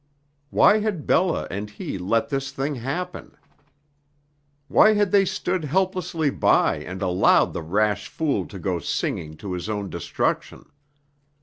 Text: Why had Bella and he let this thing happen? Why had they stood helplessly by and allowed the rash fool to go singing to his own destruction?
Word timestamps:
Why 0.49 0.79
had 0.79 1.05
Bella 1.05 1.47
and 1.51 1.69
he 1.69 1.99
let 1.99 2.29
this 2.29 2.49
thing 2.51 2.73
happen? 2.73 3.37
Why 4.67 4.95
had 4.95 5.11
they 5.11 5.25
stood 5.25 5.63
helplessly 5.65 6.31
by 6.31 6.77
and 6.77 7.03
allowed 7.03 7.53
the 7.53 7.61
rash 7.61 8.07
fool 8.07 8.47
to 8.47 8.57
go 8.57 8.79
singing 8.79 9.37
to 9.37 9.53
his 9.53 9.69
own 9.69 9.91
destruction? 9.91 10.71